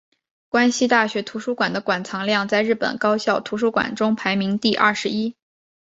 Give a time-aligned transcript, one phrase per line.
[0.49, 5.35] 关西大学图书馆的馆藏量在日本高校图书馆中排名第二十一。